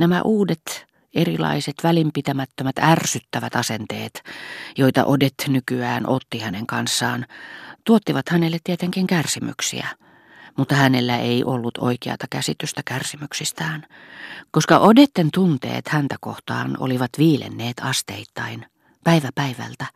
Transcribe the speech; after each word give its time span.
Nämä 0.00 0.22
uudet, 0.22 0.86
erilaiset, 1.14 1.74
välinpitämättömät, 1.82 2.78
ärsyttävät 2.78 3.56
asenteet, 3.56 4.22
joita 4.78 5.04
Odet 5.04 5.34
nykyään 5.48 6.08
otti 6.08 6.38
hänen 6.38 6.66
kanssaan, 6.66 7.26
tuottivat 7.84 8.28
hänelle 8.28 8.58
tietenkin 8.64 9.06
kärsimyksiä– 9.06 9.88
mutta 10.56 10.74
hänellä 10.74 11.18
ei 11.18 11.44
ollut 11.44 11.78
oikeata 11.78 12.26
käsitystä 12.30 12.82
kärsimyksistään, 12.84 13.86
koska 14.50 14.78
Odetten 14.78 15.28
tunteet 15.34 15.88
häntä 15.88 16.16
kohtaan 16.20 16.76
olivat 16.80 17.10
viilenneet 17.18 17.76
asteittain, 17.82 18.66
päivä 19.04 19.28
päivältä. 19.34 19.86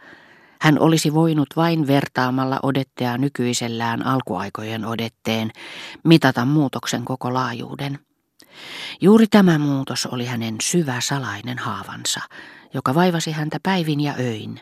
Hän 0.60 0.78
olisi 0.78 1.14
voinut 1.14 1.48
vain 1.56 1.86
vertaamalla 1.86 2.60
Odettea 2.62 3.18
nykyisellään 3.18 4.06
alkuaikojen 4.06 4.84
Odetteen 4.84 5.50
mitata 6.04 6.44
muutoksen 6.44 7.04
koko 7.04 7.34
laajuuden. 7.34 7.98
Juuri 9.00 9.26
tämä 9.26 9.58
muutos 9.58 10.06
oli 10.06 10.26
hänen 10.26 10.56
syvä 10.62 11.00
salainen 11.00 11.58
haavansa, 11.58 12.20
joka 12.74 12.94
vaivasi 12.94 13.32
häntä 13.32 13.58
päivin 13.62 14.00
ja 14.00 14.14
öin, 14.18 14.60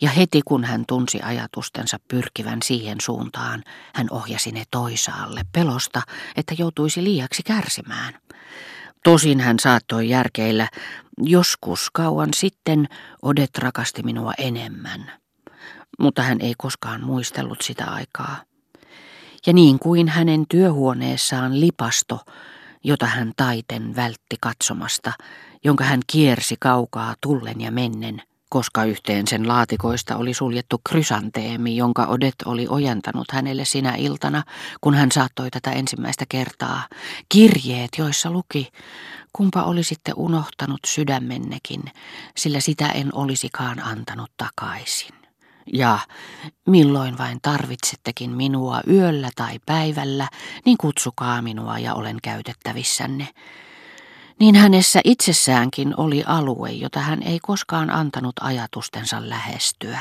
ja 0.00 0.10
heti 0.10 0.42
kun 0.44 0.64
hän 0.64 0.84
tunsi 0.88 1.20
ajatustensa 1.22 1.96
pyrkivän 2.08 2.62
siihen 2.64 3.00
suuntaan, 3.00 3.64
hän 3.94 4.06
ohjasi 4.10 4.52
ne 4.52 4.62
toisaalle 4.70 5.40
pelosta, 5.52 6.02
että 6.36 6.54
joutuisi 6.58 7.04
liiaksi 7.04 7.42
kärsimään. 7.42 8.14
Tosin 9.04 9.40
hän 9.40 9.58
saattoi 9.58 10.08
järkeillä, 10.08 10.68
joskus 11.22 11.90
kauan 11.90 12.28
sitten 12.34 12.88
Odet 13.22 13.58
rakasti 13.58 14.02
minua 14.02 14.32
enemmän. 14.38 15.12
Mutta 15.98 16.22
hän 16.22 16.38
ei 16.40 16.54
koskaan 16.58 17.04
muistellut 17.04 17.60
sitä 17.62 17.84
aikaa. 17.84 18.36
Ja 19.46 19.52
niin 19.52 19.78
kuin 19.78 20.08
hänen 20.08 20.44
työhuoneessaan 20.48 21.60
lipasto, 21.60 22.20
jota 22.86 23.06
hän 23.06 23.32
taiten 23.36 23.96
vältti 23.96 24.36
katsomasta, 24.40 25.12
jonka 25.64 25.84
hän 25.84 26.00
kiersi 26.06 26.56
kaukaa 26.60 27.14
tullen 27.20 27.60
ja 27.60 27.70
mennen, 27.70 28.22
koska 28.48 28.84
yhteen 28.84 29.26
sen 29.26 29.48
laatikoista 29.48 30.16
oli 30.16 30.34
suljettu 30.34 30.80
krysanteemi, 30.88 31.76
jonka 31.76 32.06
Odet 32.06 32.34
oli 32.44 32.66
ojentanut 32.68 33.30
hänelle 33.32 33.64
sinä 33.64 33.94
iltana, 33.94 34.42
kun 34.80 34.94
hän 34.94 35.12
saattoi 35.12 35.50
tätä 35.50 35.70
ensimmäistä 35.72 36.24
kertaa. 36.28 36.82
Kirjeet, 37.28 37.90
joissa 37.98 38.30
luki, 38.30 38.68
kumpa 39.32 39.62
olisitte 39.62 40.12
unohtanut 40.16 40.80
sydämennekin, 40.86 41.82
sillä 42.36 42.60
sitä 42.60 42.88
en 42.88 43.14
olisikaan 43.14 43.82
antanut 43.82 44.30
takaisin. 44.36 45.25
Ja 45.72 45.98
milloin 46.66 47.18
vain 47.18 47.38
tarvitsettekin 47.42 48.30
minua 48.30 48.80
yöllä 48.90 49.30
tai 49.36 49.58
päivällä, 49.66 50.28
niin 50.64 50.78
kutsukaa 50.78 51.42
minua 51.42 51.78
ja 51.78 51.94
olen 51.94 52.16
käytettävissänne 52.22 53.28
niin 54.40 54.54
hänessä 54.54 55.00
itsessäänkin 55.04 55.94
oli 55.96 56.24
alue, 56.26 56.72
jota 56.72 57.00
hän 57.00 57.22
ei 57.22 57.38
koskaan 57.42 57.90
antanut 57.90 58.34
ajatustensa 58.40 59.28
lähestyä, 59.28 60.00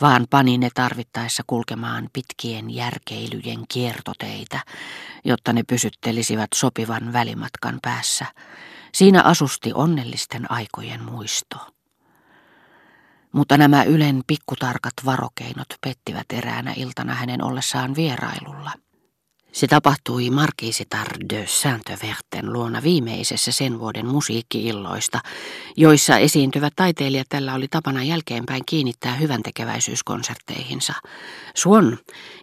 vaan 0.00 0.26
pani 0.30 0.58
ne 0.58 0.68
tarvittaessa 0.74 1.42
kulkemaan 1.46 2.08
pitkien 2.12 2.70
järkeilyjen 2.70 3.64
kiertoteitä, 3.68 4.60
jotta 5.24 5.52
ne 5.52 5.62
pysyttelisivät 5.62 6.48
sopivan 6.54 7.12
välimatkan 7.12 7.78
päässä. 7.82 8.26
Siinä 8.94 9.22
asusti 9.22 9.72
onnellisten 9.74 10.50
aikojen 10.50 11.04
muisto. 11.04 11.75
Mutta 13.36 13.56
nämä 13.56 13.82
Ylen 13.82 14.22
pikkutarkat 14.26 14.92
varokeinot 15.04 15.66
pettivät 15.80 16.26
eräänä 16.32 16.74
iltana 16.76 17.14
hänen 17.14 17.44
ollessaan 17.44 17.94
vierailulla– 17.94 18.72
se 19.56 19.66
tapahtui 19.66 20.30
Markiisitar 20.30 21.06
de 21.30 21.46
Saint-Verten 21.46 22.52
luona 22.52 22.82
viimeisessä 22.82 23.52
sen 23.52 23.78
vuoden 23.78 24.06
musiikkiilloista, 24.06 25.20
joissa 25.76 26.18
esiintyvät 26.18 26.72
taiteilijat 26.76 27.26
tällä 27.28 27.54
oli 27.54 27.68
tapana 27.68 28.02
jälkeenpäin 28.02 28.62
kiinnittää 28.66 29.14
hyvän 29.14 29.42
tekeväisyyskonsertteihinsa. 29.42 30.92
Suon, 31.54 31.98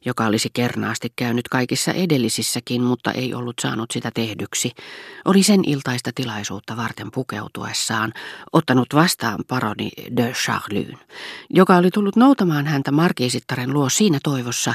joka 0.05 0.25
olisi 0.25 0.49
kernaasti 0.53 1.13
käynyt 1.15 1.47
kaikissa 1.47 1.91
edellisissäkin, 1.91 2.83
mutta 2.83 3.11
ei 3.11 3.33
ollut 3.33 3.55
saanut 3.61 3.91
sitä 3.91 4.11
tehdyksi, 4.13 4.71
oli 5.25 5.43
sen 5.43 5.61
iltaista 5.65 6.11
tilaisuutta 6.15 6.77
varten 6.77 7.11
pukeutuessaan 7.11 8.13
ottanut 8.53 8.87
vastaan 8.93 9.39
paroni 9.47 9.89
de 10.17 10.31
Charlyn, 10.31 10.99
joka 11.49 11.75
oli 11.75 11.89
tullut 11.91 12.15
noutamaan 12.15 12.67
häntä 12.67 12.91
Markiisittaren 12.91 13.73
luo 13.73 13.89
siinä 13.89 14.19
toivossa, 14.23 14.73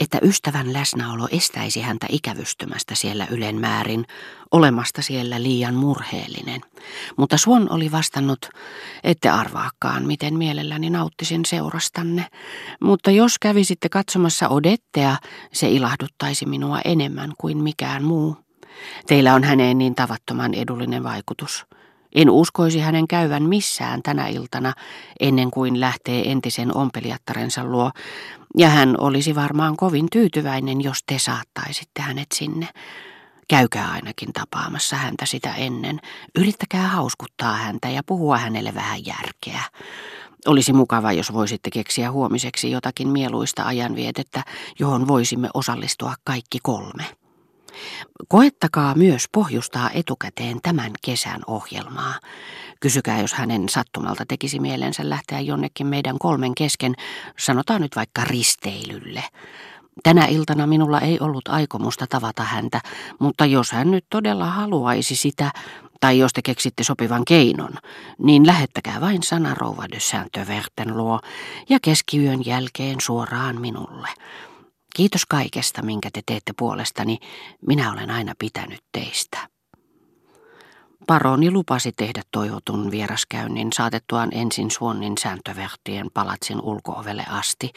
että 0.00 0.18
ystävän 0.22 0.72
läsnäolo 0.72 1.28
estäisi 1.30 1.77
estäisi 1.78 1.88
häntä 1.88 2.06
ikävystymästä 2.10 2.94
siellä 2.94 3.26
ylen 3.30 3.60
määrin, 3.60 4.04
olemasta 4.50 5.02
siellä 5.02 5.42
liian 5.42 5.74
murheellinen. 5.74 6.60
Mutta 7.16 7.38
Suon 7.38 7.72
oli 7.72 7.92
vastannut, 7.92 8.50
ette 9.04 9.28
arvaakaan, 9.28 10.06
miten 10.06 10.38
mielelläni 10.38 10.90
nauttisin 10.90 11.44
seurastanne, 11.44 12.26
mutta 12.80 13.10
jos 13.10 13.38
kävisitte 13.38 13.88
katsomassa 13.88 14.48
Odettea, 14.48 15.16
se 15.52 15.68
ilahduttaisi 15.68 16.46
minua 16.46 16.80
enemmän 16.84 17.32
kuin 17.38 17.62
mikään 17.62 18.04
muu. 18.04 18.36
Teillä 19.06 19.34
on 19.34 19.44
häneen 19.44 19.78
niin 19.78 19.94
tavattoman 19.94 20.54
edullinen 20.54 21.02
vaikutus. 21.04 21.66
En 22.14 22.30
uskoisi 22.30 22.78
hänen 22.78 23.08
käyvän 23.08 23.42
missään 23.42 24.02
tänä 24.02 24.26
iltana 24.28 24.72
ennen 25.20 25.50
kuin 25.50 25.80
lähtee 25.80 26.30
entisen 26.30 26.76
ompelijattarensa 26.76 27.64
luo, 27.64 27.90
ja 28.56 28.68
hän 28.68 28.94
olisi 29.00 29.34
varmaan 29.34 29.76
kovin 29.76 30.06
tyytyväinen, 30.12 30.80
jos 30.80 31.02
te 31.06 31.18
saattaisitte 31.18 32.02
hänet 32.02 32.26
sinne. 32.34 32.68
Käykää 33.48 33.90
ainakin 33.90 34.32
tapaamassa 34.32 34.96
häntä 34.96 35.26
sitä 35.26 35.54
ennen. 35.54 36.00
Yrittäkää 36.34 36.88
hauskuttaa 36.88 37.52
häntä 37.52 37.88
ja 37.88 38.02
puhua 38.02 38.38
hänelle 38.38 38.74
vähän 38.74 39.06
järkeä. 39.06 39.62
Olisi 40.46 40.72
mukava, 40.72 41.12
jos 41.12 41.32
voisitte 41.32 41.70
keksiä 41.70 42.10
huomiseksi 42.10 42.70
jotakin 42.70 43.08
mieluista 43.08 43.64
ajanvietettä, 43.64 44.42
johon 44.78 45.08
voisimme 45.08 45.48
osallistua 45.54 46.14
kaikki 46.24 46.58
kolme. 46.62 47.04
Koettakaa 48.28 48.94
myös 48.94 49.24
pohjustaa 49.32 49.90
etukäteen 49.94 50.58
tämän 50.62 50.92
kesän 51.04 51.40
ohjelmaa. 51.46 52.14
Kysykää, 52.80 53.20
jos 53.20 53.32
hänen 53.32 53.68
sattumalta 53.68 54.24
tekisi 54.28 54.60
mielensä 54.60 55.08
lähteä 55.08 55.40
jonnekin 55.40 55.86
meidän 55.86 56.18
kolmen 56.18 56.54
kesken, 56.54 56.94
sanotaan 57.38 57.80
nyt 57.80 57.96
vaikka 57.96 58.24
risteilylle. 58.24 59.24
Tänä 60.02 60.24
iltana 60.24 60.66
minulla 60.66 61.00
ei 61.00 61.20
ollut 61.20 61.48
aikomusta 61.48 62.06
tavata 62.06 62.42
häntä, 62.42 62.80
mutta 63.18 63.46
jos 63.46 63.72
hän 63.72 63.90
nyt 63.90 64.04
todella 64.10 64.46
haluaisi 64.46 65.16
sitä, 65.16 65.50
tai 66.00 66.18
jos 66.18 66.32
te 66.32 66.42
keksitte 66.42 66.84
sopivan 66.84 67.24
keinon, 67.24 67.72
niin 68.18 68.46
lähettäkää 68.46 69.00
vain 69.00 69.22
sana 69.22 69.54
rouva 69.54 69.86
de 69.92 70.00
Saint-Verten 70.00 70.96
luo 70.96 71.20
ja 71.68 71.78
keskiyön 71.82 72.46
jälkeen 72.46 73.00
suoraan 73.00 73.60
minulle. 73.60 74.08
Kiitos 74.98 75.26
kaikesta, 75.26 75.82
minkä 75.82 76.08
te 76.12 76.22
teette 76.26 76.52
puolestani. 76.58 77.18
Minä 77.66 77.92
olen 77.92 78.10
aina 78.10 78.32
pitänyt 78.38 78.80
teistä. 78.92 79.38
Paroni 81.06 81.50
lupasi 81.50 81.92
tehdä 81.92 82.22
toivotun 82.30 82.90
vieraskäynnin 82.90 83.72
saatettuaan 83.72 84.28
ensin 84.32 84.70
Suonnin 84.70 85.18
sääntövertien 85.18 86.06
palatsin 86.14 86.60
ulkoovelle 86.60 87.24
asti, 87.30 87.72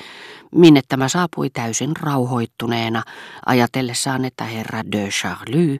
minne 0.55 0.81
tämä 0.87 1.09
saapui 1.09 1.49
täysin 1.49 1.91
rauhoittuneena, 1.95 3.03
ajatellessaan, 3.45 4.25
että 4.25 4.43
herra 4.43 4.91
de 4.91 5.09
Charlie 5.09 5.77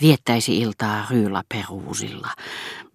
viettäisi 0.00 0.58
iltaa 0.58 1.06
Ryyla 1.10 1.42
Peruusilla, 1.48 2.28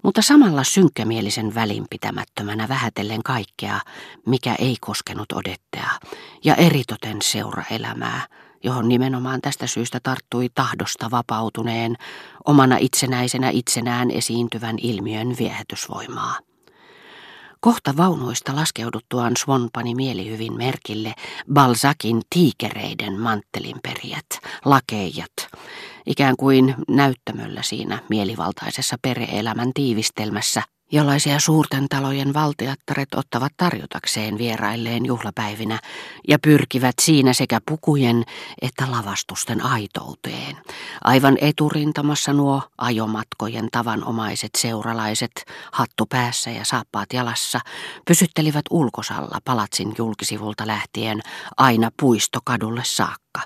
mutta 0.03 0.21
samalla 0.21 0.63
synkkämielisen 0.63 1.55
välinpitämättömänä 1.55 2.69
vähätellen 2.69 3.23
kaikkea, 3.23 3.79
mikä 4.25 4.55
ei 4.59 4.75
koskenut 4.81 5.31
odettea, 5.31 5.89
ja 6.43 6.55
eritoten 6.55 7.17
seuraelämää, 7.21 8.27
johon 8.63 8.87
nimenomaan 8.87 9.41
tästä 9.41 9.67
syystä 9.67 9.99
tarttui 10.03 10.49
tahdosta 10.55 11.11
vapautuneen, 11.11 11.95
omana 12.45 12.77
itsenäisenä 12.79 13.49
itsenään 13.49 14.11
esiintyvän 14.11 14.75
ilmiön 14.81 15.35
viehätysvoimaa. 15.39 16.39
Kohta 17.61 17.97
vaunuista 17.97 18.55
laskeuduttuaan 18.55 19.33
Swan 19.37 19.69
pani 19.73 19.95
mielihyvin 19.95 20.57
merkille 20.57 21.13
Balzakin 21.53 22.21
tiikereiden 22.29 23.19
manttelinperijät, 23.19 24.25
lakeijat, 24.65 25.47
ikään 26.05 26.37
kuin 26.37 26.75
näyttämöllä 26.87 27.61
siinä 27.63 27.99
mielivaltaisessa 28.09 28.95
pereelämän 29.01 29.71
tiivistelmässä, 29.73 30.61
jollaisia 30.91 31.39
suurten 31.39 31.89
talojen 31.89 32.33
valtiattaret 32.33 33.07
ottavat 33.15 33.53
tarjotakseen 33.57 34.37
vierailleen 34.37 35.05
juhlapäivinä 35.05 35.79
ja 36.27 36.39
pyrkivät 36.39 36.95
siinä 37.01 37.33
sekä 37.33 37.59
pukujen 37.65 38.23
että 38.61 38.91
lavastusten 38.91 39.65
aitouteen. 39.65 40.57
Aivan 41.03 41.37
eturintamassa 41.41 42.33
nuo 42.33 42.61
ajomatkojen 42.77 43.67
tavanomaiset 43.71 44.51
seuralaiset, 44.57 45.31
hattu 45.71 46.05
päässä 46.05 46.49
ja 46.49 46.65
saappaat 46.65 47.13
jalassa, 47.13 47.59
pysyttelivät 48.07 48.65
ulkosalla 48.69 49.39
palatsin 49.45 49.93
julkisivulta 49.97 50.67
lähtien 50.67 51.21
aina 51.57 51.89
puistokadulle 51.99 52.81
saakka. 52.83 53.41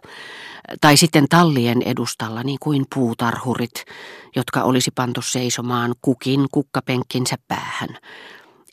Tai 0.81 0.97
sitten 0.97 1.25
tallien 1.29 1.81
edustalla 1.81 2.43
niin 2.43 2.59
kuin 2.61 2.85
puutarhurit, 2.95 3.85
jotka 4.35 4.63
olisi 4.63 4.91
pantu 4.95 5.21
seisomaan 5.21 5.95
kukin 6.01 6.45
kukkapenkkinsä 6.51 7.35
päähän. 7.47 7.89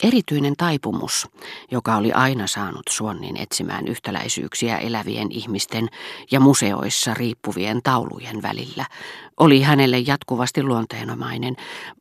Erityinen 0.02 0.54
taipumus, 0.56 1.28
joka 1.70 1.96
oli 1.96 2.12
aina 2.12 2.46
saanut 2.46 2.82
Suonnin 2.90 3.37
etsimään 3.37 3.88
yhtäläisyyksiä 3.88 4.78
elävien 4.78 5.32
ihmisten 5.32 5.88
ja 6.31 6.40
museoissa 6.40 7.14
riippuvien 7.14 7.82
taulujen 7.82 8.43
välillä, 8.43 8.86
oli 9.40 9.62
hänelle 9.62 9.98
jatkuvasti 9.98 10.62
luonteenomainen, 10.62 11.56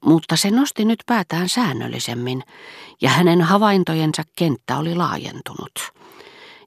mutta 0.05 0.35
se 0.35 0.51
nosti 0.51 0.85
nyt 0.85 0.99
päätään 1.05 1.49
säännöllisemmin, 1.49 2.43
ja 3.01 3.09
hänen 3.09 3.41
havaintojensa 3.41 4.23
kenttä 4.35 4.77
oli 4.77 4.95
laajentunut. 4.95 5.98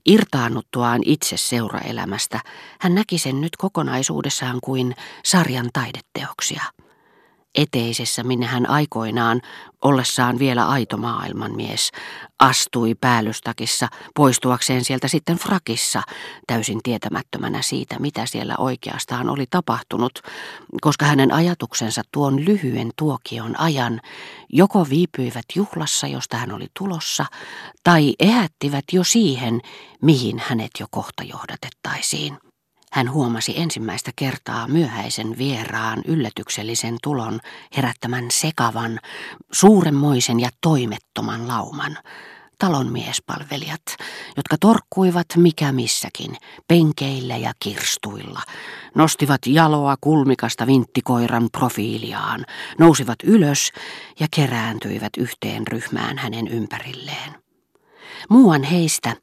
Irtaannuttuaan 0.06 1.00
itse 1.04 1.36
seuraelämästä, 1.36 2.40
hän 2.80 2.94
näki 2.94 3.18
sen 3.18 3.40
nyt 3.40 3.56
kokonaisuudessaan 3.56 4.58
kuin 4.62 4.94
sarjan 5.24 5.70
taideteoksia 5.72 6.62
eteisessä, 7.54 8.22
minne 8.22 8.46
hän 8.46 8.70
aikoinaan, 8.70 9.40
ollessaan 9.82 10.38
vielä 10.38 10.68
aito 10.68 10.96
maailmanmies, 10.96 11.90
astui 12.38 12.94
päällystakissa, 12.94 13.88
poistuakseen 14.14 14.84
sieltä 14.84 15.08
sitten 15.08 15.36
frakissa, 15.36 16.02
täysin 16.46 16.80
tietämättömänä 16.82 17.62
siitä, 17.62 17.98
mitä 17.98 18.26
siellä 18.26 18.54
oikeastaan 18.58 19.28
oli 19.28 19.44
tapahtunut, 19.50 20.12
koska 20.80 21.06
hänen 21.06 21.32
ajatuksensa 21.32 22.02
tuon 22.12 22.44
lyhyen 22.44 22.90
tuokion 22.96 23.60
ajan 23.60 24.00
joko 24.48 24.86
viipyivät 24.90 25.44
juhlassa, 25.54 26.06
josta 26.06 26.36
hän 26.36 26.52
oli 26.52 26.66
tulossa, 26.78 27.26
tai 27.84 28.14
ehättivät 28.20 28.84
jo 28.92 29.04
siihen, 29.04 29.60
mihin 30.02 30.42
hänet 30.46 30.70
jo 30.80 30.86
kohta 30.90 31.22
johdatettaisiin. 31.22 32.51
Hän 32.92 33.12
huomasi 33.12 33.54
ensimmäistä 33.56 34.10
kertaa 34.16 34.68
myöhäisen 34.68 35.38
vieraan 35.38 36.02
yllätyksellisen 36.06 36.96
tulon 37.02 37.40
herättämän 37.76 38.24
sekavan, 38.30 38.98
suuremmoisen 39.52 40.40
ja 40.40 40.48
toimettoman 40.60 41.48
lauman. 41.48 41.98
Talon 42.58 42.92
miespalvelijat, 42.92 43.82
jotka 44.36 44.56
torkkuivat 44.60 45.26
mikä 45.36 45.72
missäkin, 45.72 46.36
penkeillä 46.68 47.36
ja 47.36 47.52
kirstuilla, 47.60 48.40
nostivat 48.94 49.40
jaloa 49.46 49.96
kulmikasta 50.00 50.66
vinttikoiran 50.66 51.48
profiiliaan, 51.52 52.44
nousivat 52.78 53.18
ylös 53.24 53.72
ja 54.20 54.26
kerääntyivät 54.36 55.16
yhteen 55.16 55.66
ryhmään 55.66 56.18
hänen 56.18 56.48
ympärilleen. 56.48 57.42
Muuan 58.28 58.62
heistä, 58.62 59.16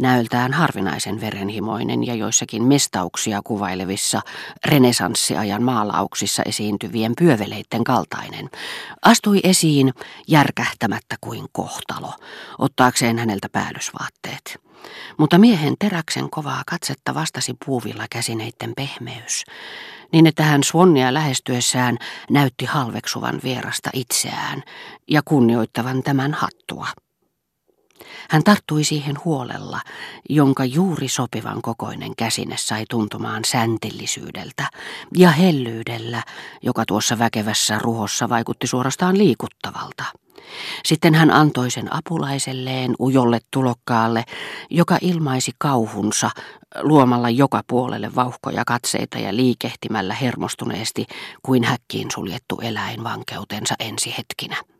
näöltään 0.00 0.52
harvinaisen 0.52 1.20
verenhimoinen 1.20 2.06
ja 2.06 2.14
joissakin 2.14 2.62
mestauksia 2.62 3.40
kuvailevissa 3.44 4.20
renesanssiajan 4.64 5.62
maalauksissa 5.62 6.42
esiintyvien 6.46 7.12
pyöveleiden 7.18 7.84
kaltainen, 7.84 8.50
astui 9.02 9.40
esiin 9.44 9.94
järkähtämättä 10.28 11.16
kuin 11.20 11.46
kohtalo, 11.52 12.12
ottaakseen 12.58 13.18
häneltä 13.18 13.48
päällysvaatteet. 13.48 14.60
Mutta 15.18 15.38
miehen 15.38 15.74
teräksen 15.78 16.30
kovaa 16.30 16.62
katsetta 16.66 17.14
vastasi 17.14 17.54
puuvilla 17.66 18.06
käsineiden 18.10 18.72
pehmeys, 18.76 19.44
niin 20.12 20.26
että 20.26 20.42
hän 20.42 20.64
Swannia 20.64 21.14
lähestyessään 21.14 21.98
näytti 22.30 22.64
halveksuvan 22.64 23.40
vierasta 23.44 23.90
itseään 23.94 24.62
ja 25.08 25.22
kunnioittavan 25.24 26.02
tämän 26.02 26.34
hattua. 26.34 26.86
Hän 28.30 28.44
tarttui 28.44 28.84
siihen 28.84 29.16
huolella, 29.24 29.80
jonka 30.28 30.64
juuri 30.64 31.08
sopivan 31.08 31.62
kokoinen 31.62 32.16
käsine 32.16 32.56
sai 32.58 32.84
tuntumaan 32.90 33.44
säntillisyydeltä 33.44 34.70
ja 35.16 35.30
hellyydellä, 35.30 36.22
joka 36.62 36.84
tuossa 36.86 37.18
väkevässä 37.18 37.78
ruhossa 37.78 38.28
vaikutti 38.28 38.66
suorastaan 38.66 39.18
liikuttavalta. 39.18 40.04
Sitten 40.84 41.14
hän 41.14 41.30
antoi 41.30 41.70
sen 41.70 41.94
apulaiselleen 41.94 42.94
ujolle 43.00 43.40
tulokkaalle, 43.50 44.24
joka 44.70 44.98
ilmaisi 45.00 45.52
kauhunsa 45.58 46.30
luomalla 46.80 47.30
joka 47.30 47.62
puolelle 47.66 48.14
vauhkoja 48.14 48.64
katseita 48.66 49.18
ja 49.18 49.36
liikehtimällä 49.36 50.14
hermostuneesti 50.14 51.06
kuin 51.42 51.64
häkkiin 51.64 52.10
suljettu 52.10 52.60
eläin 52.62 53.04
vankeutensa 53.04 53.74
ensi 53.78 54.14
hetkinä. 54.18 54.56